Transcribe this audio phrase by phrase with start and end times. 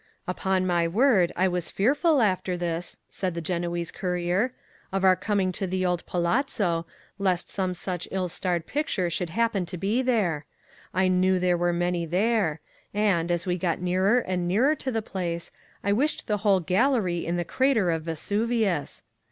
[0.27, 4.51] Upon my word I was fearful after this (said the Genoese courier)
[4.91, 6.87] of our coming to the old palazzo,
[7.19, 10.45] lest some such ill starred picture should happen to be there.
[10.91, 12.61] I knew there were many there;
[12.95, 15.51] and, as we got nearer and nearer to the place,
[15.83, 19.03] I wished the whole gallery in the crater of Vesuvius.